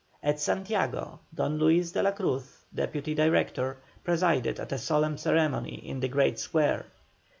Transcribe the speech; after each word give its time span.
At 0.23 0.39
Santiago, 0.39 1.19
Don 1.31 1.59
Luis 1.59 1.91
de 1.91 2.01
la 2.01 2.13
Cruz, 2.13 2.65
Deputy 2.73 3.13
Director, 3.13 3.77
presided 4.03 4.59
at 4.59 4.71
a 4.71 4.79
solemn 4.79 5.15
ceremony 5.19 5.75
in 5.75 5.99
the 5.99 6.07
great 6.09 6.39
square. 6.39 6.87